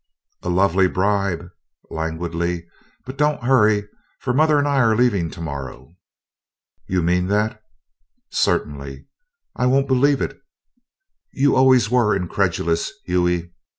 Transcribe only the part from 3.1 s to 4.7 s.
don't hurry, for mother and